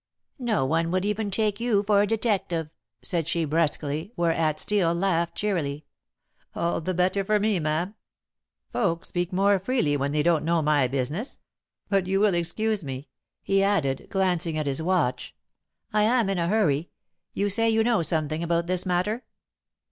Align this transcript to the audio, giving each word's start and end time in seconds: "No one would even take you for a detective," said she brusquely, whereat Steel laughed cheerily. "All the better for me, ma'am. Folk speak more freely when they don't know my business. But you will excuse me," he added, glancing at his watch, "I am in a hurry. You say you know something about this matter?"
"No 0.39 0.65
one 0.65 0.89
would 0.89 1.05
even 1.05 1.29
take 1.29 1.59
you 1.59 1.83
for 1.83 2.01
a 2.01 2.07
detective," 2.07 2.71
said 3.03 3.27
she 3.27 3.45
brusquely, 3.45 4.11
whereat 4.15 4.59
Steel 4.59 4.95
laughed 4.95 5.35
cheerily. 5.35 5.85
"All 6.55 6.81
the 6.81 6.95
better 6.95 7.23
for 7.23 7.39
me, 7.39 7.59
ma'am. 7.59 7.93
Folk 8.73 9.05
speak 9.05 9.31
more 9.31 9.59
freely 9.59 9.95
when 9.95 10.11
they 10.11 10.23
don't 10.23 10.43
know 10.43 10.63
my 10.63 10.87
business. 10.87 11.37
But 11.87 12.07
you 12.07 12.19
will 12.19 12.33
excuse 12.33 12.83
me," 12.83 13.09
he 13.43 13.61
added, 13.61 14.07
glancing 14.09 14.57
at 14.57 14.65
his 14.65 14.81
watch, 14.81 15.35
"I 15.93 16.01
am 16.01 16.31
in 16.31 16.39
a 16.39 16.47
hurry. 16.49 16.89
You 17.35 17.51
say 17.51 17.69
you 17.69 17.83
know 17.83 18.01
something 18.01 18.41
about 18.41 18.65
this 18.65 18.87
matter?" 18.87 19.23